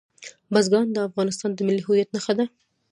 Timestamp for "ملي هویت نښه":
1.67-2.33